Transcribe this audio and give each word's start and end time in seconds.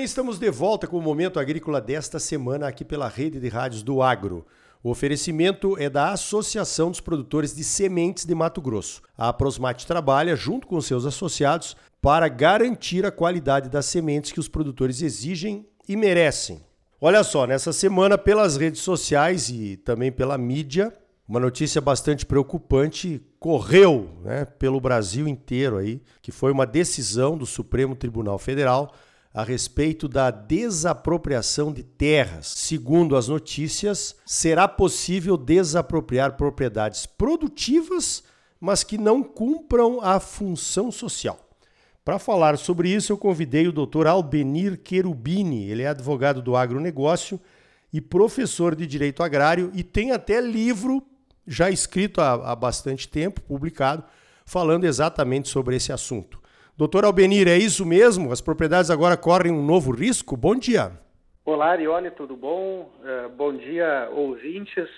bem, 0.00 0.04
estamos 0.06 0.38
de 0.38 0.50
volta 0.50 0.86
com 0.86 0.96
o 0.96 1.02
Momento 1.02 1.38
Agrícola 1.38 1.78
desta 1.78 2.18
semana 2.18 2.66
aqui 2.66 2.86
pela 2.86 3.06
Rede 3.06 3.38
de 3.38 3.48
Rádios 3.50 3.82
do 3.82 4.00
Agro. 4.00 4.46
O 4.82 4.88
oferecimento 4.88 5.76
é 5.78 5.90
da 5.90 6.12
Associação 6.12 6.90
dos 6.90 7.00
Produtores 7.00 7.54
de 7.54 7.62
Sementes 7.62 8.24
de 8.24 8.34
Mato 8.34 8.62
Grosso. 8.62 9.02
A 9.14 9.30
Prosmate 9.30 9.86
trabalha, 9.86 10.34
junto 10.34 10.66
com 10.66 10.80
seus 10.80 11.04
associados, 11.04 11.76
para 12.00 12.28
garantir 12.28 13.04
a 13.04 13.10
qualidade 13.10 13.68
das 13.68 13.84
sementes 13.84 14.32
que 14.32 14.40
os 14.40 14.48
produtores 14.48 15.02
exigem 15.02 15.68
e 15.86 15.94
merecem. 15.96 16.64
Olha 16.98 17.22
só, 17.22 17.46
nessa 17.46 17.70
semana, 17.70 18.16
pelas 18.16 18.56
redes 18.56 18.80
sociais 18.80 19.50
e 19.50 19.76
também 19.76 20.10
pela 20.10 20.38
mídia, 20.38 20.90
uma 21.28 21.38
notícia 21.38 21.78
bastante 21.78 22.24
preocupante 22.24 23.20
correu 23.38 24.08
né, 24.24 24.46
pelo 24.46 24.80
Brasil 24.80 25.28
inteiro 25.28 25.76
aí, 25.76 26.00
que 26.22 26.32
foi 26.32 26.50
uma 26.52 26.64
decisão 26.64 27.36
do 27.36 27.44
Supremo 27.44 27.94
Tribunal 27.94 28.38
Federal 28.38 28.94
a 29.32 29.44
respeito 29.44 30.08
da 30.08 30.30
desapropriação 30.30 31.72
de 31.72 31.82
terras. 31.82 32.48
Segundo 32.48 33.16
as 33.16 33.28
notícias, 33.28 34.16
será 34.26 34.66
possível 34.66 35.36
desapropriar 35.36 36.36
propriedades 36.36 37.06
produtivas, 37.06 38.24
mas 38.60 38.82
que 38.82 38.98
não 38.98 39.22
cumpram 39.22 40.00
a 40.00 40.18
função 40.18 40.90
social. 40.90 41.38
Para 42.04 42.18
falar 42.18 42.58
sobre 42.58 42.88
isso, 42.88 43.12
eu 43.12 43.18
convidei 43.18 43.68
o 43.68 43.72
Dr. 43.72 44.06
Albenir 44.06 44.80
Cherubini. 44.82 45.70
Ele 45.70 45.82
é 45.82 45.88
advogado 45.88 46.42
do 46.42 46.56
agronegócio 46.56 47.40
e 47.92 48.00
professor 48.00 48.74
de 48.74 48.86
direito 48.86 49.22
agrário 49.22 49.70
e 49.74 49.84
tem 49.84 50.10
até 50.10 50.40
livro 50.40 51.02
já 51.46 51.70
escrito 51.70 52.20
há, 52.20 52.52
há 52.52 52.56
bastante 52.56 53.08
tempo, 53.08 53.40
publicado, 53.42 54.04
falando 54.44 54.84
exatamente 54.84 55.48
sobre 55.48 55.76
esse 55.76 55.92
assunto. 55.92 56.39
Doutor 56.80 57.04
Albenir, 57.04 57.46
é 57.46 57.58
isso 57.58 57.84
mesmo? 57.84 58.32
As 58.32 58.40
propriedades 58.40 58.90
agora 58.90 59.14
correm 59.14 59.52
um 59.52 59.62
novo 59.62 59.90
risco? 59.92 60.34
Bom 60.34 60.54
dia. 60.54 60.92
Olá, 61.44 61.72
Arione, 61.72 62.10
tudo 62.10 62.34
bom? 62.34 62.90
Uh, 63.04 63.28
bom 63.36 63.52
dia, 63.52 64.08
ouvintes. 64.10 64.88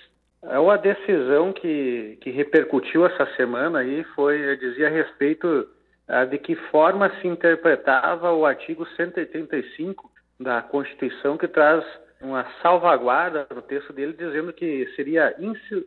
É 0.43 0.57
uma 0.57 0.77
decisão 0.77 1.51
que, 1.51 2.17
que 2.21 2.31
repercutiu 2.31 3.05
essa 3.05 3.25
semana 3.35 3.79
aí 3.79 4.01
foi, 4.15 4.55
dizia 4.55 4.87
a 4.87 4.91
respeito 4.91 5.45
uh, 6.07 6.25
de 6.25 6.37
que 6.37 6.55
forma 6.71 7.11
se 7.19 7.27
interpretava 7.27 8.31
o 8.31 8.45
artigo 8.45 8.87
185 8.95 10.09
da 10.39 10.61
Constituição, 10.61 11.37
que 11.37 11.49
traz 11.49 11.83
uma 12.21 12.47
salvaguarda 12.61 13.45
no 13.53 13.61
texto 13.61 13.91
dele, 13.91 14.15
dizendo 14.17 14.53
que 14.53 14.89
seria 14.95 15.35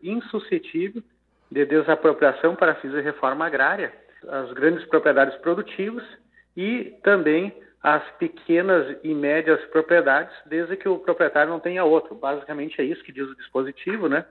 insuscetível 0.02 1.02
de 1.50 1.64
desapropriação 1.64 2.54
para 2.54 2.74
fins 2.74 2.92
de 2.92 3.00
reforma 3.00 3.46
agrária 3.46 4.04
as 4.28 4.52
grandes 4.52 4.84
propriedades 4.86 5.36
produtivas 5.38 6.04
e 6.56 6.94
também 7.02 7.52
as 7.82 8.02
pequenas 8.18 8.98
e 9.04 9.14
médias 9.14 9.64
propriedades, 9.66 10.34
desde 10.46 10.76
que 10.76 10.88
o 10.88 10.98
proprietário 10.98 11.50
não 11.50 11.60
tenha 11.60 11.84
outro. 11.84 12.14
Basicamente 12.14 12.80
é 12.80 12.84
isso 12.84 13.04
que 13.04 13.12
diz 13.12 13.28
o 13.28 13.36
dispositivo, 13.36 14.08
né? 14.08 14.24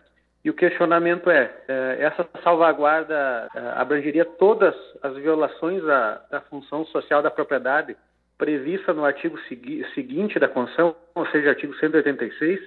E 0.44 0.50
o 0.50 0.54
questionamento 0.54 1.30
é, 1.30 1.52
é 1.68 1.98
essa 2.02 2.28
salvaguarda 2.44 3.48
é, 3.56 3.60
abrangeria 3.80 4.26
todas 4.26 4.76
as 5.02 5.16
violações 5.16 5.82
da, 5.84 6.22
da, 6.30 6.42
função 6.42 6.86
social 6.88 7.24
da 7.24 7.32
propriedade 7.32 7.98
prevista 8.38 8.94
no 8.94 9.06
artigo 9.06 9.40
segui 9.48 9.84
seguinte 9.96 10.38
da 10.38 10.48
Constituição, 10.48 10.96
ou 11.16 11.26
seja, 11.28 11.50
artigo 11.50 11.74
186, 11.76 12.60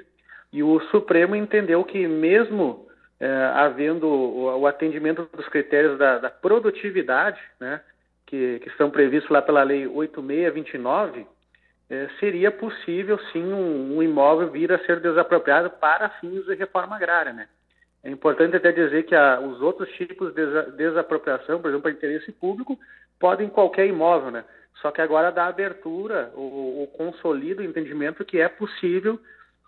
e 0.53 0.63
o 0.63 0.81
Supremo 0.91 1.37
entendeu 1.37 1.85
que 1.85 2.09
mesmo 2.09 2.88
é, 3.21 3.53
havendo 3.55 4.07
o, 4.07 4.61
o, 4.61 4.67
atendimento 4.67 5.29
dos 5.35 5.49
critérios 5.49 5.99
da, 5.99 6.19
da 6.19 6.31
produtividade, 6.31 7.41
né, 7.59 7.81
que, 8.27 8.61
que, 8.61 8.69
estão 8.69 8.91
previstos 8.91 9.31
lá 9.31 9.43
pela 9.43 9.63
Lei 9.63 9.87
8629, 9.87 11.27
é, 11.91 12.09
seria 12.21 12.51
possível 12.51 13.19
sim 13.33 13.53
um, 13.53 13.97
um, 13.97 14.03
imóvel 14.03 14.51
vir 14.51 14.73
a 14.73 14.79
ser 14.85 15.01
desapropriado 15.01 15.71
para 15.71 16.11
fins 16.21 16.45
de 16.45 16.55
reforma 16.55 16.97
agrária. 16.97 17.33
Né? 17.33 17.49
É 18.05 18.11
importante 18.11 18.57
até 18.57 18.71
dizer 18.71 19.05
que 19.05 19.15
a, 19.15 19.41
os 19.41 19.61
outros 19.61 19.89
tipos 19.93 20.33
de 20.35 20.47
desapropriação, 20.77 21.61
por 21.61 21.69
exemplo, 21.69 21.83
para 21.83 21.93
interesse 21.93 22.31
público, 22.33 22.79
podem 23.19 23.49
qualquer 23.49 23.87
imóvel, 23.87 24.31
né? 24.31 24.45
Só 24.81 24.93
que 24.93 25.01
agora 25.01 25.33
dá 25.33 25.47
abertura, 25.47 26.31
o, 26.37 26.89
o 26.89 27.63
entendimento 27.65 28.25
que 28.25 28.41
é 28.41 28.49
possível 28.49 29.19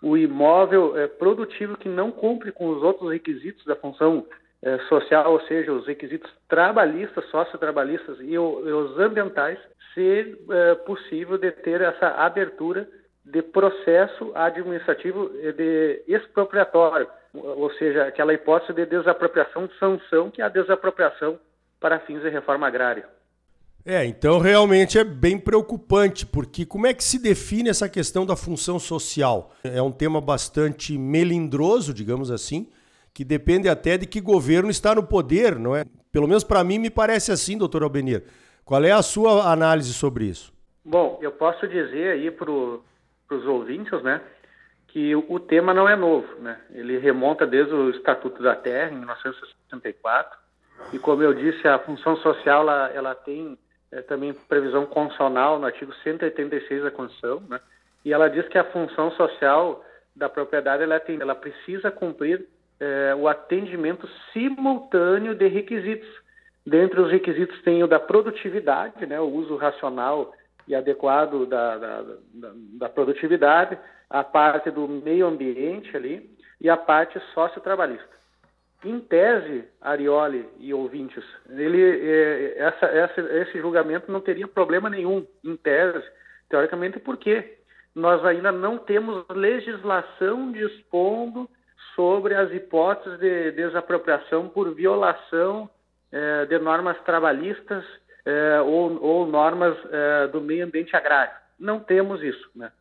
o 0.01 0.17
imóvel 0.17 0.97
é, 0.97 1.07
produtivo 1.07 1.77
que 1.77 1.87
não 1.87 2.11
cumpre 2.11 2.51
com 2.51 2.69
os 2.69 2.81
outros 2.81 3.11
requisitos 3.11 3.63
da 3.65 3.75
função 3.75 4.25
é, 4.61 4.77
social, 4.89 5.31
ou 5.31 5.41
seja, 5.41 5.71
os 5.71 5.85
requisitos 5.85 6.31
trabalhistas, 6.47 7.25
sociotrabalhistas 7.29 8.19
e, 8.19 8.33
e 8.33 8.37
os 8.37 8.97
ambientais, 8.99 9.59
ser 9.93 10.37
é, 10.49 10.75
possível 10.75 11.37
de 11.37 11.51
ter 11.51 11.81
essa 11.81 12.07
abertura 12.07 12.87
de 13.23 13.41
processo 13.41 14.31
administrativo 14.33 15.29
de 15.29 16.03
expropriatório, 16.07 17.07
ou 17.33 17.71
seja, 17.73 18.05
aquela 18.05 18.33
hipótese 18.33 18.73
de 18.73 18.85
desapropriação 18.87 19.67
de 19.67 19.77
sanção, 19.77 20.31
que 20.31 20.41
é 20.41 20.45
a 20.45 20.49
desapropriação 20.49 21.39
para 21.79 21.99
fins 21.99 22.21
de 22.21 22.29
reforma 22.29 22.67
agrária. 22.67 23.05
É, 23.85 24.05
então 24.05 24.37
realmente 24.39 24.99
é 24.99 25.03
bem 25.03 25.39
preocupante, 25.39 26.25
porque 26.25 26.65
como 26.65 26.85
é 26.85 26.93
que 26.93 27.03
se 27.03 27.17
define 27.19 27.69
essa 27.69 27.89
questão 27.89 28.25
da 28.25 28.35
função 28.35 28.77
social? 28.77 29.51
É 29.63 29.81
um 29.81 29.91
tema 29.91 30.21
bastante 30.21 30.97
melindroso, 30.97 31.93
digamos 31.93 32.29
assim, 32.29 32.69
que 33.13 33.25
depende 33.25 33.67
até 33.67 33.97
de 33.97 34.05
que 34.05 34.21
governo 34.21 34.69
está 34.69 34.93
no 34.93 35.03
poder, 35.03 35.57
não 35.57 35.75
é? 35.75 35.83
Pelo 36.11 36.27
menos 36.27 36.43
para 36.43 36.63
mim 36.63 36.77
me 36.77 36.89
parece 36.89 37.31
assim, 37.31 37.57
doutor 37.57 37.83
Albenir. 37.83 38.23
Qual 38.63 38.83
é 38.83 38.91
a 38.91 39.01
sua 39.01 39.51
análise 39.51 39.93
sobre 39.93 40.25
isso? 40.25 40.53
Bom, 40.85 41.19
eu 41.21 41.31
posso 41.31 41.67
dizer 41.67 42.11
aí 42.11 42.29
para 42.29 42.51
os 42.51 43.45
ouvintes, 43.47 44.01
né, 44.03 44.21
que 44.87 45.15
o 45.15 45.39
tema 45.39 45.73
não 45.73 45.87
é 45.87 45.95
novo, 45.95 46.27
né? 46.39 46.59
Ele 46.71 46.97
remonta 46.99 47.47
desde 47.47 47.73
o 47.73 47.89
Estatuto 47.89 48.43
da 48.43 48.55
Terra, 48.55 48.91
em 48.91 48.97
1964, 48.97 50.37
e 50.93 50.99
como 50.99 51.23
eu 51.23 51.33
disse, 51.33 51.67
a 51.67 51.79
função 51.79 52.17
social 52.17 52.63
ela, 52.63 52.89
ela 52.93 53.15
tem 53.15 53.57
é, 53.91 54.01
também 54.01 54.33
previsão 54.33 54.85
constitucional 54.85 55.59
no 55.59 55.65
artigo 55.65 55.93
186 56.03 56.83
da 56.83 56.91
Constituição, 56.91 57.41
né? 57.49 57.59
e 58.05 58.13
ela 58.13 58.29
diz 58.29 58.47
que 58.47 58.57
a 58.57 58.63
função 58.71 59.11
social 59.11 59.83
da 60.15 60.29
propriedade 60.29 60.83
ela, 60.83 60.99
tem, 60.99 61.19
ela 61.19 61.35
precisa 61.35 61.91
cumprir 61.91 62.45
é, 62.79 63.15
o 63.15 63.27
atendimento 63.27 64.07
simultâneo 64.33 65.35
de 65.35 65.47
requisitos. 65.47 66.09
Dentre 66.65 66.99
os 66.99 67.11
requisitos 67.11 67.61
tem 67.63 67.83
o 67.83 67.87
da 67.87 67.99
produtividade, 67.99 69.05
né, 69.05 69.19
o 69.19 69.29
uso 69.29 69.55
racional 69.55 70.33
e 70.67 70.75
adequado 70.75 71.45
da, 71.45 71.77
da, 71.77 72.01
da, 72.01 72.51
da 72.53 72.89
produtividade, 72.89 73.77
a 74.09 74.23
parte 74.23 74.69
do 74.69 74.87
meio 74.87 75.27
ambiente 75.27 75.95
ali 75.95 76.29
e 76.59 76.69
a 76.69 76.77
parte 76.77 77.19
sociotrabalhista. 77.33 78.20
Em 78.83 78.99
tese, 78.99 79.65
Arioli 79.79 80.49
e 80.59 80.73
ouvintes, 80.73 81.23
ele, 81.49 81.81
é, 81.81 82.57
essa, 82.57 82.85
essa, 82.87 83.21
esse 83.21 83.59
julgamento 83.59 84.11
não 84.11 84.19
teria 84.19 84.47
problema 84.47 84.89
nenhum, 84.89 85.25
em 85.43 85.55
tese, 85.55 86.03
teoricamente, 86.49 86.99
porque 86.99 87.57
nós 87.93 88.25
ainda 88.25 88.51
não 88.51 88.79
temos 88.79 89.23
legislação 89.29 90.51
dispondo 90.51 91.47
sobre 91.95 92.33
as 92.33 92.51
hipóteses 92.51 93.19
de 93.19 93.51
desapropriação 93.51 94.49
por 94.49 94.73
violação 94.73 95.69
é, 96.11 96.45
de 96.45 96.57
normas 96.57 96.99
trabalhistas 97.03 97.85
é, 98.25 98.61
ou, 98.61 99.01
ou, 99.01 99.27
normas 99.27 99.77
é, 99.91 100.27
do 100.27 100.41
meio 100.41 100.65
ambiente 100.65 100.95
agrário. 100.95 101.33
Não 101.59 101.79
temos 101.79 102.23
isso, 102.23 102.49
né? 102.55 102.71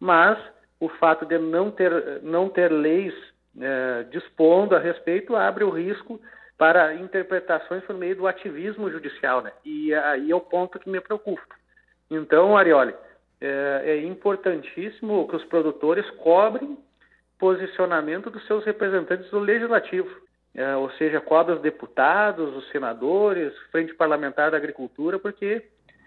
Mas 0.00 0.38
o 0.80 0.88
fato 0.88 1.26
de 1.26 1.38
não 1.38 1.70
ter, 1.70 2.22
não 2.22 2.48
ter 2.48 2.70
leis 2.70 3.14
é, 3.60 4.04
dispondo 4.10 4.74
a 4.74 4.78
respeito 4.78 5.36
abre 5.36 5.64
o 5.64 5.70
risco 5.70 6.20
para 6.56 6.94
interpretações 6.94 7.82
por 7.84 7.94
meio 7.96 8.16
do 8.16 8.26
ativismo 8.26 8.90
judicial, 8.90 9.42
né? 9.42 9.52
E 9.64 9.92
aí 9.94 10.30
é 10.30 10.34
o 10.34 10.40
ponto 10.40 10.78
que 10.78 10.88
me 10.88 11.00
preocupa. 11.00 11.42
Então, 12.10 12.56
Arioli, 12.56 12.94
é, 13.40 13.82
é 13.84 14.02
importantíssimo 14.02 15.26
que 15.28 15.36
os 15.36 15.44
produtores 15.44 16.08
cobrem 16.10 16.78
posicionamento 17.38 18.30
dos 18.30 18.46
seus 18.46 18.64
representantes 18.64 19.28
do 19.30 19.40
legislativo, 19.40 20.08
é, 20.54 20.76
ou 20.76 20.88
seja, 20.92 21.20
cobrem 21.20 21.56
os 21.56 21.62
deputados, 21.62 22.54
os 22.54 22.68
senadores, 22.70 23.52
frente 23.72 23.92
parlamentar 23.94 24.52
da 24.52 24.56
agricultura, 24.56 25.18
porque 25.18 25.64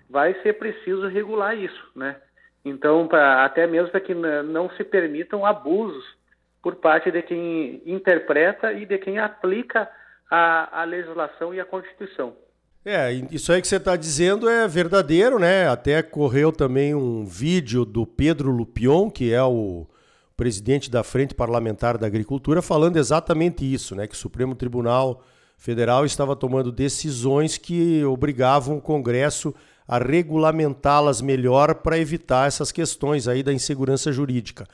vai 0.10 0.34
ser 0.42 0.54
preciso 0.54 1.08
regular 1.08 1.58
isso, 1.58 1.92
né? 1.94 2.16
Então, 2.64 3.08
pra, 3.08 3.44
até 3.44 3.68
mesmo 3.68 3.92
para 3.92 4.00
que 4.00 4.14
não 4.14 4.70
se 4.72 4.84
permitam 4.84 5.46
abusos 5.46 6.06
por 6.66 6.78
parte 6.78 7.12
de 7.12 7.22
quem 7.22 7.80
interpreta 7.86 8.74
e 8.74 8.88
de 8.88 8.98
quem 8.98 9.20
aplica 9.20 9.88
a, 10.32 10.82
a 10.82 10.84
legislação 10.84 11.54
e 11.54 11.60
a 11.60 11.66
Constituição. 11.66 12.34
É, 12.84 13.14
isso 13.30 13.54
aí 13.54 13.62
que 13.62 13.68
você 13.68 13.76
está 13.76 13.96
dizendo 13.96 14.50
é 14.50 14.68
verdadeiro, 14.68 15.38
né? 15.38 15.70
Até 15.70 16.02
correu 16.02 16.52
também 16.52 16.96
um 16.96 17.24
vídeo 17.24 17.86
do 17.86 18.04
Pedro 18.04 18.50
Lupion, 18.50 19.12
que 19.12 19.32
é 19.32 19.44
o 19.44 19.86
presidente 20.36 20.90
da 20.90 21.04
Frente 21.04 21.36
Parlamentar 21.36 22.00
da 22.00 22.08
Agricultura, 22.08 22.64
falando 22.64 22.98
exatamente 22.98 23.72
isso, 23.72 23.96
né? 23.96 24.08
Que 24.08 24.16
o 24.16 24.18
Supremo 24.18 24.56
Tribunal 24.56 25.22
Federal 25.60 26.04
estava 26.04 26.36
tomando 26.36 26.72
decisões 26.72 27.60
que 27.60 28.04
obrigavam 28.06 28.78
o 28.78 28.82
Congresso 28.82 29.54
a 29.88 30.00
regulamentá-las 30.00 31.22
melhor 31.22 31.76
para 31.76 32.00
evitar 32.00 32.48
essas 32.48 32.72
questões 32.72 33.28
aí 33.28 33.44
da 33.44 33.54
insegurança 33.54 34.12
jurídica. 34.12 34.66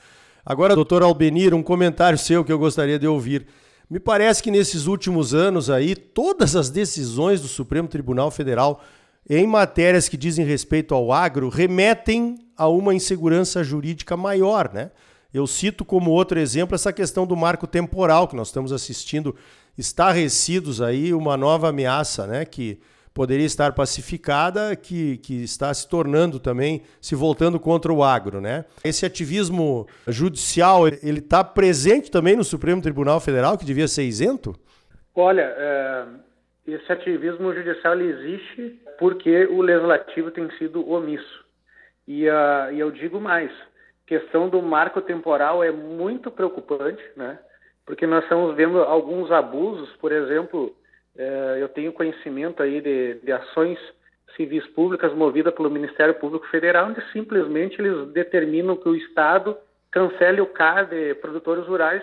Agora, 0.44 0.74
doutor 0.74 1.02
Albenir, 1.02 1.54
um 1.54 1.62
comentário 1.62 2.18
seu 2.18 2.44
que 2.44 2.52
eu 2.52 2.58
gostaria 2.58 2.98
de 2.98 3.06
ouvir. 3.06 3.46
Me 3.88 4.00
parece 4.00 4.42
que 4.42 4.50
nesses 4.50 4.86
últimos 4.86 5.34
anos 5.34 5.70
aí, 5.70 5.94
todas 5.94 6.56
as 6.56 6.68
decisões 6.68 7.40
do 7.40 7.46
Supremo 7.46 7.86
Tribunal 7.86 8.30
Federal 8.30 8.82
em 9.28 9.46
matérias 9.46 10.08
que 10.08 10.16
dizem 10.16 10.44
respeito 10.44 10.94
ao 10.94 11.12
agro 11.12 11.48
remetem 11.48 12.38
a 12.56 12.66
uma 12.66 12.92
insegurança 12.92 13.62
jurídica 13.62 14.16
maior, 14.16 14.72
né? 14.72 14.90
Eu 15.32 15.46
cito 15.46 15.84
como 15.84 16.10
outro 16.10 16.38
exemplo 16.38 16.74
essa 16.74 16.92
questão 16.92 17.26
do 17.26 17.36
marco 17.36 17.66
temporal 17.66 18.26
que 18.26 18.36
nós 18.36 18.48
estamos 18.48 18.72
assistindo 18.72 19.34
estarrecidos 19.78 20.82
aí 20.82 21.14
uma 21.14 21.36
nova 21.36 21.68
ameaça, 21.68 22.26
né, 22.26 22.44
que 22.44 22.78
poderia 23.14 23.46
estar 23.46 23.72
pacificada, 23.72 24.74
que, 24.74 25.18
que 25.18 25.42
está 25.42 25.72
se 25.72 25.88
tornando 25.88 26.38
também, 26.38 26.82
se 27.00 27.14
voltando 27.14 27.60
contra 27.60 27.92
o 27.92 28.02
agro. 28.02 28.40
Né? 28.40 28.64
Esse 28.84 29.04
ativismo 29.04 29.86
judicial, 30.08 30.88
ele 30.88 31.18
está 31.18 31.44
presente 31.44 32.10
também 32.10 32.36
no 32.36 32.44
Supremo 32.44 32.82
Tribunal 32.82 33.20
Federal, 33.20 33.58
que 33.58 33.64
devia 33.64 33.88
ser 33.88 34.04
isento? 34.04 34.54
Olha, 35.14 35.54
é, 35.56 36.04
esse 36.66 36.90
ativismo 36.92 37.52
judicial 37.52 38.00
existe 38.00 38.80
porque 38.98 39.46
o 39.46 39.60
legislativo 39.60 40.30
tem 40.30 40.50
sido 40.58 40.88
omisso. 40.88 41.42
E, 42.06 42.28
uh, 42.28 42.72
e 42.72 42.80
eu 42.80 42.90
digo 42.90 43.20
mais, 43.20 43.50
questão 44.06 44.48
do 44.48 44.60
marco 44.62 45.00
temporal 45.00 45.62
é 45.62 45.70
muito 45.70 46.30
preocupante, 46.30 47.02
né? 47.16 47.38
porque 47.84 48.06
nós 48.06 48.22
estamos 48.22 48.54
vendo 48.54 48.78
alguns 48.82 49.30
abusos, 49.30 49.90
por 49.96 50.12
exemplo, 50.12 50.74
é, 51.16 51.58
eu 51.60 51.68
tenho 51.68 51.92
conhecimento 51.92 52.62
aí 52.62 52.80
de, 52.80 53.14
de 53.14 53.32
ações 53.32 53.78
civis 54.36 54.66
públicas 54.68 55.12
movidas 55.14 55.54
pelo 55.54 55.70
Ministério 55.70 56.14
Público 56.14 56.46
Federal, 56.48 56.88
onde 56.88 57.02
simplesmente 57.12 57.80
eles 57.80 58.08
determinam 58.12 58.76
que 58.76 58.88
o 58.88 58.96
Estado 58.96 59.56
cancele 59.90 60.40
o 60.40 60.46
CAR 60.46 60.86
de 60.86 61.14
produtores 61.16 61.66
rurais 61.66 62.02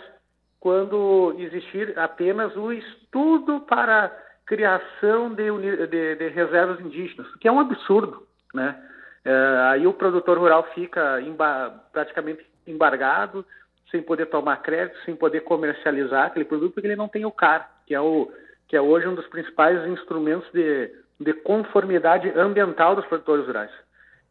quando 0.59 1.35
existir 1.39 1.97
apenas 1.97 2.55
o 2.55 2.71
estudo 2.71 3.61
para 3.61 4.15
criação 4.45 5.33
de, 5.33 5.45
de, 5.87 6.15
de 6.15 6.27
reservas 6.29 6.79
indígenas, 6.79 7.33
que 7.35 7.47
é 7.47 7.51
um 7.51 7.59
absurdo, 7.59 8.27
né? 8.53 8.75
É, 9.23 9.31
aí 9.71 9.87
o 9.87 9.93
produtor 9.93 10.37
rural 10.37 10.63
fica 10.73 11.21
emba 11.21 11.83
praticamente 11.91 12.45
embargado, 12.65 13.45
sem 13.91 14.01
poder 14.01 14.27
tomar 14.27 14.61
crédito, 14.61 14.97
sem 15.03 15.15
poder 15.15 15.41
comercializar 15.41 16.27
aquele 16.27 16.45
produto, 16.45 16.73
porque 16.73 16.87
ele 16.87 16.95
não 16.95 17.07
tem 17.07 17.25
o 17.25 17.31
CAR, 17.31 17.69
que 17.85 17.93
é 17.93 17.99
o 17.99 18.31
que 18.69 18.77
é 18.77 18.81
hoje 18.81 19.07
um 19.07 19.15
dos 19.15 19.27
principais 19.27 19.85
instrumentos 19.87 20.47
de, 20.53 20.91
de 21.19 21.33
conformidade 21.33 22.29
ambiental 22.29 22.95
dos 22.95 23.05
produtores 23.07 23.45
rurais. 23.47 23.71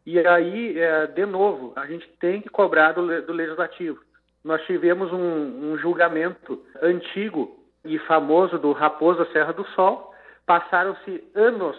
E 0.05 0.17
aí, 0.17 0.79
é, 0.79 1.07
de 1.07 1.25
novo, 1.25 1.73
a 1.75 1.85
gente 1.85 2.07
tem 2.21 2.41
que 2.41 2.49
cobrar 2.49 2.93
do, 2.93 3.21
do 3.21 3.33
legislativo. 3.33 3.99
Nós 4.43 4.65
tivemos 4.65 5.11
um, 5.11 5.73
um, 5.73 5.77
julgamento 5.77 6.63
antigo 6.81 7.59
e 7.83 7.99
famoso 7.99 8.57
do 8.57 8.71
Raposo 8.71 9.29
Serra 9.33 9.51
do 9.51 9.65
Sol. 9.71 10.15
Passaram-se 10.45 11.21
anos 11.35 11.77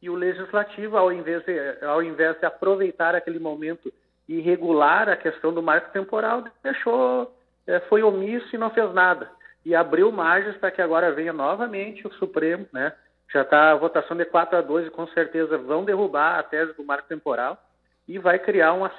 e 0.00 0.08
o 0.08 0.14
legislativo, 0.14 0.96
ao 0.96 1.12
invés, 1.12 1.44
de, 1.44 1.84
ao 1.84 2.00
invés 2.00 2.38
de 2.38 2.46
aproveitar 2.46 3.16
aquele 3.16 3.40
momento 3.40 3.92
e 4.28 4.40
regular 4.40 5.08
a 5.08 5.16
questão 5.16 5.52
do 5.52 5.62
marco 5.62 5.92
temporal, 5.92 6.44
deixou, 6.62 7.34
é, 7.66 7.80
foi 7.80 8.04
omisso 8.04 8.54
e 8.54 8.58
não 8.58 8.70
fez 8.70 8.94
nada 8.94 9.28
e 9.68 9.74
abriu 9.74 10.10
margens 10.10 10.56
para 10.56 10.70
que 10.70 10.80
agora 10.80 11.12
venha 11.12 11.30
novamente 11.30 12.06
o 12.06 12.12
Supremo, 12.14 12.66
né? 12.72 12.90
Já 13.30 13.42
está 13.42 13.70
a 13.70 13.74
votação 13.74 14.16
de 14.16 14.24
4 14.24 14.56
a 14.56 14.62
2 14.62 14.86
e 14.86 14.90
com 14.90 15.06
certeza 15.08 15.58
vão 15.58 15.84
derrubar 15.84 16.38
a 16.38 16.42
tese 16.42 16.72
do 16.72 16.82
marco 16.82 17.06
temporal 17.06 17.62
e 18.08 18.18
vai 18.18 18.38
criar 18.38 18.72
uma, 18.72 18.90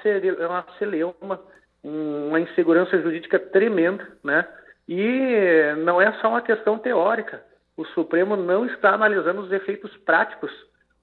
uma 0.47 0.65
celeuma, 0.77 1.41
uma 1.83 2.39
insegurança 2.39 3.01
jurídica 3.01 3.39
tremenda, 3.39 4.07
né? 4.23 4.47
E 4.87 5.73
não 5.83 5.99
é 5.99 6.11
só 6.21 6.29
uma 6.29 6.41
questão 6.43 6.77
teórica. 6.77 7.43
O 7.75 7.83
Supremo 7.85 8.35
não 8.35 8.67
está 8.67 8.91
analisando 8.91 9.41
os 9.41 9.51
efeitos 9.51 9.97
práticos 10.05 10.51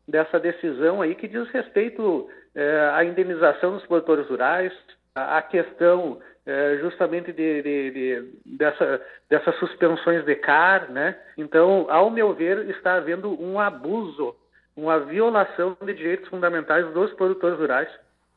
dessa 0.06 0.38
decisão 0.38 1.02
aí 1.02 1.16
que 1.16 1.26
diz 1.26 1.50
respeito 1.50 2.30
é, 2.54 2.92
à 2.94 3.04
indenização 3.04 3.72
dos 3.72 3.84
produtores 3.84 4.28
rurais, 4.28 4.72
a 5.16 5.40
questão 5.40 6.18
é, 6.44 6.78
justamente 6.80 7.32
de, 7.32 7.62
de, 7.62 7.90
de, 7.90 8.32
dessa, 8.44 9.00
dessas 9.28 9.56
suspensões 9.58 10.24
de 10.24 10.34
CAR, 10.36 10.90
né? 10.92 11.18
Então, 11.36 11.86
ao 11.88 12.10
meu 12.10 12.34
ver, 12.34 12.68
está 12.70 12.94
havendo 12.94 13.30
um 13.42 13.58
abuso, 13.58 14.36
uma 14.76 15.00
violação 15.00 15.76
de 15.82 15.94
direitos 15.94 16.28
fundamentais 16.28 16.86
dos 16.92 17.12
produtores 17.14 17.58
rurais 17.58 17.88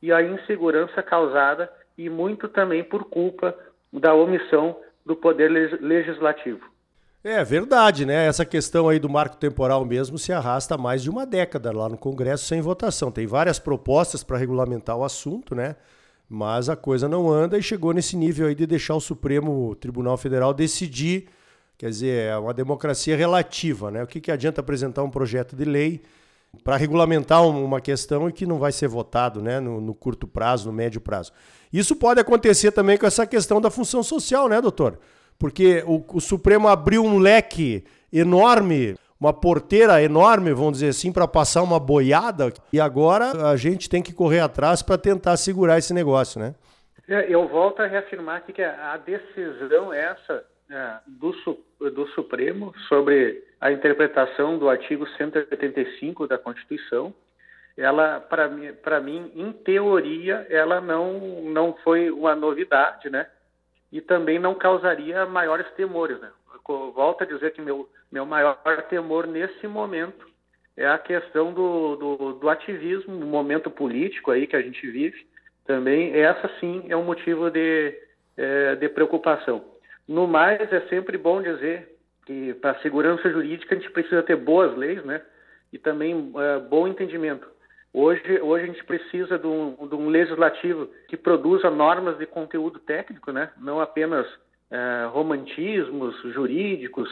e 0.01 0.11
a 0.11 0.23
insegurança 0.23 1.03
causada 1.03 1.69
e 1.97 2.09
muito 2.09 2.47
também 2.47 2.83
por 2.83 3.03
culpa 3.03 3.53
da 3.91 4.13
omissão 4.13 4.77
do 5.05 5.15
poder 5.15 5.49
legislativo. 5.81 6.61
É 7.21 7.43
verdade, 7.43 8.05
né? 8.05 8.27
Essa 8.27 8.45
questão 8.45 8.87
aí 8.87 8.97
do 8.97 9.09
marco 9.09 9.35
temporal 9.35 9.83
mesmo 9.83 10.17
se 10.17 10.31
arrasta 10.31 10.75
há 10.75 10.77
mais 10.77 11.03
de 11.03 11.09
uma 11.09 11.25
década 11.25 11.69
lá 11.75 11.89
no 11.89 11.97
Congresso 11.97 12.45
sem 12.45 12.61
votação. 12.61 13.11
Tem 13.11 13.27
várias 13.27 13.59
propostas 13.59 14.23
para 14.23 14.37
regulamentar 14.37 14.95
o 14.95 15.03
assunto, 15.03 15.53
né? 15.53 15.75
Mas 16.29 16.69
a 16.69 16.75
coisa 16.75 17.09
não 17.09 17.27
anda 17.31 17.57
e 17.57 17.63
chegou 17.63 17.91
nesse 17.91 18.15
nível 18.15 18.47
aí 18.47 18.53
de 18.53 18.67
deixar 18.67 18.93
o 18.93 19.01
Supremo 19.01 19.75
Tribunal 19.75 20.15
Federal 20.15 20.53
decidir. 20.53 21.27
Quer 21.75 21.89
dizer, 21.89 22.29
é 22.29 22.37
uma 22.37 22.53
democracia 22.53 23.17
relativa, 23.17 23.89
né? 23.89 24.03
O 24.03 24.07
que, 24.07 24.21
que 24.21 24.31
adianta 24.31 24.61
apresentar 24.61 25.01
um 25.01 25.09
projeto 25.09 25.55
de 25.55 25.65
lei 25.65 26.03
para 26.63 26.77
regulamentar 26.77 27.43
uma 27.47 27.81
questão 27.81 28.29
e 28.29 28.31
que 28.31 28.45
não 28.45 28.59
vai 28.59 28.71
ser 28.71 28.87
votado 28.87 29.41
né? 29.41 29.59
No, 29.59 29.81
no, 29.81 29.95
curto 29.95 30.27
prazo, 30.27 30.67
no 30.67 30.73
médio 30.73 31.01
prazo. 31.01 31.31
Isso 31.73 31.95
pode 31.95 32.19
acontecer 32.19 32.71
também 32.71 32.97
com 32.97 33.07
essa 33.07 33.25
questão 33.25 33.59
da 33.59 33.71
função 33.71 34.03
social, 34.03 34.47
né, 34.47 34.61
doutor? 34.61 34.99
Porque 35.39 35.83
o, 35.87 36.03
o 36.13 36.21
Supremo 36.21 36.67
abriu 36.67 37.03
um 37.03 37.17
leque 37.17 37.83
enorme 38.13 38.95
uma 39.19 39.33
porteira 39.33 40.01
enorme, 40.01 40.53
vamos 40.53 40.73
dizer 40.73 40.89
assim, 40.89 41.11
para 41.11 41.27
passar 41.27 41.61
uma 41.61 41.79
boiada. 41.79 42.53
E 42.71 42.79
agora 42.79 43.49
a 43.51 43.57
gente 43.57 43.89
tem 43.89 44.01
que 44.01 44.13
correr 44.13 44.39
atrás 44.39 44.81
para 44.81 44.97
tentar 44.97 45.35
segurar 45.35 45.77
esse 45.77 45.93
negócio, 45.93 46.39
né? 46.39 46.55
É, 47.07 47.25
eu 47.27 47.47
volto 47.47 47.81
a 47.81 47.87
reafirmar 47.87 48.37
aqui 48.37 48.53
que 48.53 48.61
a 48.61 48.95
decisão 48.97 49.91
essa 49.91 50.45
é, 50.69 50.97
do, 51.07 51.33
do 51.89 52.07
Supremo 52.09 52.73
sobre 52.87 53.43
a 53.59 53.71
interpretação 53.71 54.57
do 54.57 54.69
artigo 54.69 55.07
185 55.17 56.27
da 56.27 56.37
Constituição, 56.37 57.13
ela, 57.75 58.19
para 58.19 58.47
mim, 58.47 58.71
mim, 59.03 59.31
em 59.35 59.51
teoria, 59.51 60.45
ela 60.49 60.79
não, 60.79 61.41
não 61.43 61.73
foi 61.83 62.11
uma 62.11 62.35
novidade, 62.35 63.09
né? 63.09 63.27
E 63.91 63.99
também 64.01 64.37
não 64.37 64.53
causaria 64.53 65.25
maiores 65.25 65.67
temores, 65.71 66.19
né? 66.21 66.29
Volto 66.91 67.23
a 67.23 67.25
dizer 67.25 67.51
que 67.51 67.61
meu, 67.61 67.89
meu 68.11 68.25
maior 68.25 68.57
temor 68.89 69.27
nesse 69.27 69.67
momento 69.67 70.27
é 70.77 70.87
a 70.87 70.97
questão 70.97 71.53
do, 71.53 71.95
do, 71.95 72.33
do 72.33 72.49
ativismo, 72.49 73.15
o 73.15 73.25
momento 73.25 73.69
político 73.69 74.31
aí 74.31 74.47
que 74.47 74.55
a 74.55 74.61
gente 74.61 74.89
vive. 74.89 75.27
Também 75.65 76.15
essa 76.15 76.49
sim 76.59 76.85
é 76.89 76.95
um 76.95 77.03
motivo 77.03 77.49
de, 77.51 77.93
é, 78.37 78.75
de 78.75 78.89
preocupação. 78.89 79.63
No 80.07 80.27
mais, 80.27 80.71
é 80.71 80.81
sempre 80.87 81.17
bom 81.17 81.41
dizer 81.41 81.95
que 82.25 82.53
para 82.55 82.79
segurança 82.79 83.29
jurídica 83.29 83.75
a 83.75 83.77
gente 83.77 83.91
precisa 83.91 84.23
ter 84.23 84.35
boas 84.35 84.75
leis, 84.77 85.03
né? 85.03 85.21
E 85.71 85.77
também 85.77 86.31
é, 86.35 86.59
bom 86.59 86.87
entendimento. 86.87 87.47
Hoje, 87.93 88.39
hoje 88.41 88.63
a 88.63 88.67
gente 88.67 88.83
precisa 88.83 89.37
de 89.37 89.47
um, 89.47 89.87
de 89.87 89.95
um 89.95 90.09
legislativo 90.09 90.89
que 91.07 91.17
produza 91.17 91.69
normas 91.69 92.17
de 92.17 92.25
conteúdo 92.25 92.79
técnico, 92.79 93.31
né? 93.31 93.51
Não 93.57 93.79
apenas 93.79 94.27
é, 94.71 95.07
romantismos 95.11 96.15
jurídicos, 96.33 97.09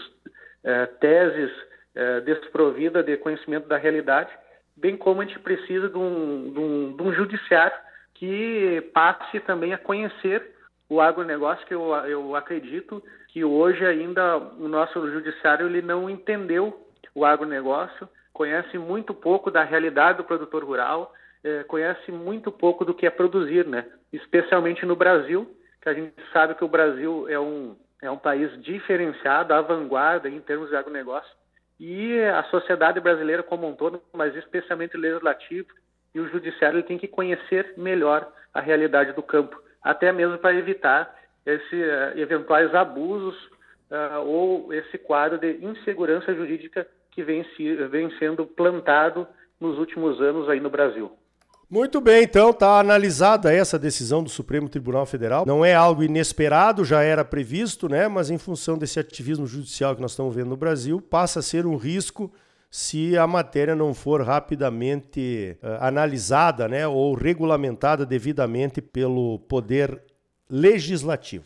é, 0.63 0.85
teses 0.85 1.51
é, 1.95 2.21
desprovidas 2.21 3.05
de 3.05 3.17
conhecimento 3.17 3.67
da 3.67 3.77
realidade, 3.77 4.29
bem 4.75 4.95
como 4.95 5.21
a 5.21 5.25
gente 5.25 5.39
precisa 5.39 5.89
de 5.89 5.97
um, 5.97 6.51
de 6.53 6.59
um, 6.59 6.95
de 6.95 7.03
um 7.03 7.13
judiciário 7.13 7.77
que 8.13 8.81
passe 8.93 9.39
também 9.41 9.73
a 9.73 9.77
conhecer 9.77 10.55
o 10.89 11.01
agronegócio, 11.01 11.65
que 11.67 11.73
eu, 11.73 11.93
eu 12.05 12.35
acredito 12.35 13.03
que 13.27 13.43
hoje 13.43 13.85
ainda 13.85 14.37
o 14.37 14.67
nosso 14.67 15.11
judiciário 15.11 15.67
ele 15.67 15.81
não 15.81 16.09
entendeu 16.09 16.87
o 17.13 17.25
agronegócio, 17.25 18.07
conhece 18.31 18.77
muito 18.77 19.13
pouco 19.13 19.49
da 19.49 19.63
realidade 19.63 20.19
do 20.19 20.23
produtor 20.23 20.63
rural, 20.63 21.13
é, 21.43 21.63
conhece 21.63 22.11
muito 22.11 22.51
pouco 22.51 22.85
do 22.85 22.93
que 22.93 23.05
é 23.05 23.09
produzir, 23.09 23.65
né? 23.65 23.85
especialmente 24.13 24.85
no 24.85 24.95
Brasil, 24.95 25.49
que 25.81 25.89
a 25.89 25.93
gente 25.93 26.13
sabe 26.33 26.55
que 26.55 26.63
o 26.63 26.67
Brasil 26.67 27.27
é 27.29 27.39
um, 27.39 27.75
é 28.01 28.09
um 28.09 28.17
país 28.17 28.51
diferenciado, 28.61 29.53
à 29.53 29.61
vanguarda 29.61 30.29
em 30.29 30.39
termos 30.39 30.69
de 30.69 30.75
agronegócio, 30.75 31.31
e 31.79 32.19
a 32.21 32.43
sociedade 32.45 32.99
brasileira 32.99 33.43
como 33.43 33.67
um 33.67 33.75
todo, 33.75 34.01
mas 34.13 34.35
especialmente 34.35 34.97
o 34.97 34.99
legislativo 34.99 35.67
e 36.13 36.19
o 36.19 36.27
judiciário, 36.29 36.77
ele 36.77 36.87
tem 36.87 36.97
que 36.97 37.07
conhecer 37.07 37.73
melhor 37.77 38.27
a 38.53 38.59
realidade 38.59 39.13
do 39.13 39.21
campo, 39.21 39.61
até 39.83 40.11
mesmo 40.11 40.37
para 40.39 40.55
evitar 40.55 41.15
esses 41.45 41.71
uh, 41.71 41.75
eh, 41.75 42.13
eventuais 42.17 42.73
abusos 42.73 43.35
uh, 43.91 44.19
ou 44.25 44.73
esse 44.73 44.97
quadro 44.97 45.37
de 45.37 45.63
insegurança 45.63 46.33
jurídica 46.33 46.87
que 47.11 47.23
vem, 47.23 47.45
vem 47.89 48.09
sendo 48.17 48.45
plantado 48.45 49.27
nos 49.59 49.77
últimos 49.77 50.19
anos 50.21 50.49
aí 50.49 50.59
no 50.59 50.69
Brasil. 50.69 51.11
Muito 51.69 51.99
bem, 51.99 52.23
então 52.23 52.51
está 52.51 52.79
analisada 52.79 53.53
essa 53.53 53.77
decisão 53.77 54.23
do 54.23 54.29
Supremo 54.29 54.69
Tribunal 54.69 55.05
Federal. 55.05 55.45
Não 55.45 55.65
é 55.65 55.75
algo 55.75 56.01
inesperado, 56.01 56.85
já 56.85 57.01
era 57.01 57.25
previsto, 57.25 57.89
né? 57.89 58.07
Mas 58.07 58.29
em 58.29 58.37
função 58.37 58.77
desse 58.77 58.99
ativismo 58.99 59.45
judicial 59.45 59.93
que 59.93 60.01
nós 60.01 60.11
estamos 60.11 60.33
vendo 60.33 60.47
no 60.47 60.55
Brasil, 60.55 61.01
passa 61.01 61.39
a 61.39 61.43
ser 61.43 61.65
um 61.65 61.75
risco 61.75 62.31
se 62.69 63.17
a 63.17 63.27
matéria 63.27 63.75
não 63.75 63.93
for 63.93 64.21
rapidamente 64.21 65.57
uh, 65.61 65.83
analisada, 65.85 66.67
né, 66.67 66.87
ou 66.87 67.13
regulamentada 67.13 68.05
devidamente 68.05 68.81
pelo 68.81 69.39
poder 69.39 70.01
legislativo. 70.49 71.45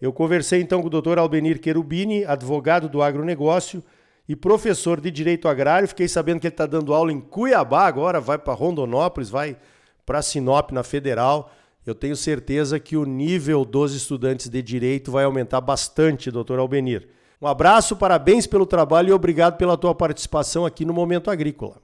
Eu 0.00 0.12
conversei 0.12 0.60
então 0.60 0.80
com 0.80 0.88
o 0.88 1.00
Dr. 1.00 1.18
Albenir 1.18 1.60
Querubini, 1.60 2.24
advogado 2.24 2.88
do 2.88 3.02
agronegócio, 3.02 3.82
e 4.28 4.34
professor 4.34 5.00
de 5.00 5.10
Direito 5.10 5.48
Agrário. 5.48 5.88
Fiquei 5.88 6.08
sabendo 6.08 6.40
que 6.40 6.46
ele 6.46 6.54
está 6.54 6.66
dando 6.66 6.94
aula 6.94 7.12
em 7.12 7.20
Cuiabá 7.20 7.86
agora, 7.86 8.20
vai 8.20 8.38
para 8.38 8.54
Rondonópolis, 8.54 9.30
vai 9.30 9.56
para 10.04 10.22
Sinop 10.22 10.70
na 10.70 10.82
Federal. 10.82 11.50
Eu 11.86 11.94
tenho 11.94 12.16
certeza 12.16 12.80
que 12.80 12.96
o 12.96 13.04
nível 13.04 13.64
dos 13.64 13.94
estudantes 13.94 14.48
de 14.48 14.62
Direito 14.62 15.10
vai 15.10 15.24
aumentar 15.24 15.60
bastante, 15.60 16.30
doutor 16.30 16.58
Albenir. 16.58 17.08
Um 17.40 17.46
abraço, 17.46 17.96
parabéns 17.96 18.46
pelo 18.46 18.64
trabalho 18.64 19.10
e 19.10 19.12
obrigado 19.12 19.58
pela 19.58 19.76
tua 19.76 19.94
participação 19.94 20.64
aqui 20.64 20.84
no 20.84 20.94
Momento 20.94 21.30
Agrícola. 21.30 21.76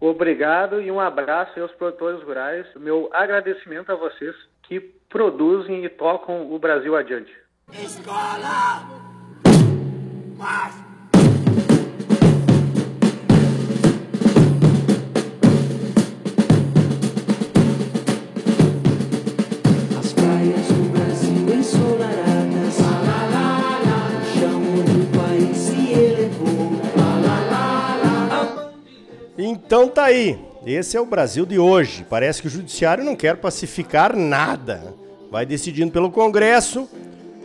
Obrigado 0.00 0.80
e 0.80 0.90
um 0.90 1.00
abraço 1.00 1.58
aos 1.58 1.72
produtores 1.72 2.22
rurais. 2.22 2.66
Meu 2.76 3.08
agradecimento 3.12 3.90
a 3.90 3.96
vocês 3.96 4.34
que 4.62 4.78
produzem 5.08 5.84
e 5.84 5.88
tocam 5.88 6.52
o 6.52 6.58
Brasil 6.58 6.96
adiante. 6.96 7.32
Escola! 7.72 8.86
Marcha! 10.36 10.93
Então 29.66 29.88
tá 29.88 30.04
aí. 30.04 30.38
Esse 30.66 30.96
é 30.96 31.00
o 31.00 31.06
Brasil 31.06 31.44
de 31.44 31.58
hoje. 31.58 32.06
Parece 32.08 32.40
que 32.40 32.48
o 32.48 32.50
judiciário 32.50 33.04
não 33.04 33.16
quer 33.16 33.36
pacificar 33.36 34.16
nada. 34.16 34.94
Vai 35.30 35.44
decidindo 35.44 35.92
pelo 35.92 36.10
Congresso 36.10 36.88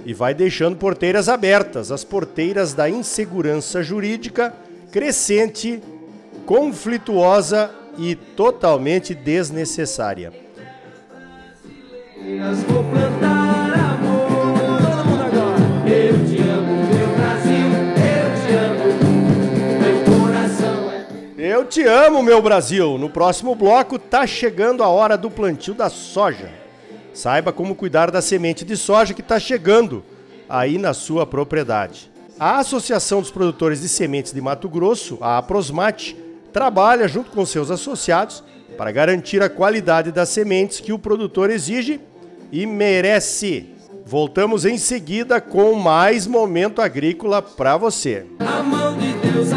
e 0.05 0.13
vai 0.13 0.33
deixando 0.33 0.77
porteiras 0.77 1.27
abertas, 1.27 1.91
as 1.91 2.03
porteiras 2.03 2.73
da 2.73 2.89
insegurança 2.89 3.83
jurídica 3.83 4.53
crescente, 4.91 5.81
conflituosa 6.45 7.71
e 7.97 8.15
totalmente 8.15 9.13
desnecessária. 9.13 10.31
Vou 12.67 12.83
plantar 12.83 13.48
te 21.69 21.85
amo, 21.85 22.23
meu 22.23 22.41
Brasil! 22.41 22.97
No 22.97 23.11
próximo 23.11 23.53
bloco 23.53 23.99
tá 23.99 24.25
chegando 24.25 24.81
a 24.81 24.87
hora 24.87 25.15
do 25.15 25.29
plantio 25.29 25.75
da 25.75 25.87
soja. 25.87 26.49
Saiba 27.13 27.53
como 27.53 27.75
cuidar 27.75 28.09
da 28.09 28.23
semente 28.23 28.65
de 28.65 28.75
soja 28.75 29.13
que 29.13 29.21
está 29.21 29.39
chegando 29.39 30.03
aí 30.49 30.79
na 30.79 30.95
sua 30.95 31.27
propriedade. 31.27 32.09
A 32.39 32.57
Associação 32.57 33.21
dos 33.21 33.29
Produtores 33.29 33.81
de 33.81 33.87
Sementes 33.87 34.33
de 34.33 34.41
Mato 34.41 34.67
Grosso, 34.67 35.19
a 35.21 35.37
Aprosmate, 35.37 36.17
trabalha 36.51 37.07
junto 37.07 37.29
com 37.29 37.45
seus 37.45 37.69
associados 37.69 38.43
para 38.75 38.91
garantir 38.91 39.43
a 39.43 39.49
qualidade 39.49 40.11
das 40.11 40.29
sementes 40.29 40.79
que 40.79 40.91
o 40.91 40.97
produtor 40.97 41.51
exige 41.51 42.01
e 42.51 42.65
merece. 42.65 43.75
Voltamos 44.07 44.65
em 44.65 44.77
seguida 44.79 45.39
com 45.39 45.75
mais 45.75 46.25
momento 46.25 46.81
agrícola 46.81 47.43
para 47.43 47.77
você. 47.77 48.25
A 48.39 48.63
mão 48.63 48.97
de 48.97 49.13
Deus 49.13 49.53